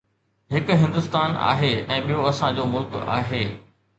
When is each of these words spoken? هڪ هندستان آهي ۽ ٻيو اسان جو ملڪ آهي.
هڪ 0.53 0.77
هندستان 0.83 1.35
آهي 1.49 1.69
۽ 1.97 2.01
ٻيو 2.07 2.25
اسان 2.31 2.57
جو 2.61 2.65
ملڪ 2.71 2.99
آهي. 3.19 3.43